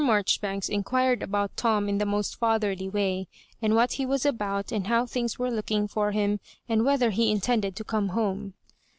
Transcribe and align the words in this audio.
Marjoribanks 0.03 0.67
inquired 0.67 1.21
about 1.21 1.55
Tom 1.55 1.87
in 1.87 1.99
the 1.99 2.07
most 2.07 2.39
&therly 2.39 2.91
way, 2.91 3.27
and 3.61 3.75
what 3.75 3.91
he 3.91 4.05
was 4.07 4.25
about, 4.25 4.71
and 4.71 4.87
how 4.87 5.05
things 5.05 5.37
were 5.37 5.51
looking 5.51 5.87
for 5.87 6.11
him, 6.11 6.39
and 6.67 6.83
whether 6.83 7.11
he 7.11 7.29
intended 7.29 7.75
to 7.75 7.83
come 7.83 8.09
home. 8.09 8.55